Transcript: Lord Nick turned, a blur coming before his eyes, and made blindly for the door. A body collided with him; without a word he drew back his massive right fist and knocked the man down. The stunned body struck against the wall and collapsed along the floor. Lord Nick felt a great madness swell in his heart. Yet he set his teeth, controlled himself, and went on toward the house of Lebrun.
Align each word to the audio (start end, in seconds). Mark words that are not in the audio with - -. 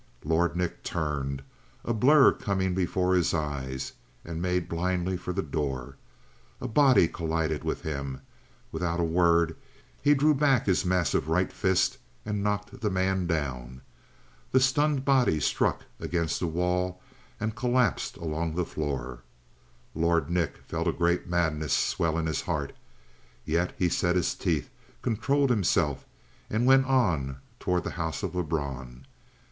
Lord 0.23 0.55
Nick 0.55 0.81
turned, 0.83 1.43
a 1.85 1.93
blur 1.93 2.31
coming 2.33 2.73
before 2.73 3.13
his 3.13 3.35
eyes, 3.35 3.93
and 4.25 4.41
made 4.41 4.67
blindly 4.67 5.15
for 5.15 5.31
the 5.31 5.43
door. 5.43 5.95
A 6.59 6.67
body 6.67 7.07
collided 7.07 7.63
with 7.63 7.83
him; 7.83 8.21
without 8.71 8.99
a 8.99 9.03
word 9.03 9.55
he 10.01 10.15
drew 10.15 10.33
back 10.33 10.65
his 10.65 10.83
massive 10.83 11.27
right 11.29 11.53
fist 11.53 11.99
and 12.25 12.41
knocked 12.41 12.81
the 12.81 12.89
man 12.89 13.27
down. 13.27 13.81
The 14.51 14.59
stunned 14.59 15.05
body 15.05 15.39
struck 15.39 15.81
against 15.99 16.39
the 16.39 16.47
wall 16.47 16.99
and 17.39 17.55
collapsed 17.55 18.17
along 18.17 18.55
the 18.55 18.65
floor. 18.65 19.19
Lord 19.93 20.31
Nick 20.31 20.57
felt 20.67 20.87
a 20.87 20.91
great 20.93 21.27
madness 21.27 21.73
swell 21.73 22.17
in 22.17 22.25
his 22.25 22.41
heart. 22.41 22.73
Yet 23.45 23.75
he 23.77 23.87
set 23.87 24.15
his 24.15 24.33
teeth, 24.33 24.71
controlled 25.03 25.51
himself, 25.51 26.07
and 26.49 26.65
went 26.65 26.87
on 26.87 27.37
toward 27.59 27.83
the 27.83 27.91
house 28.01 28.23
of 28.23 28.33
Lebrun. 28.33 29.05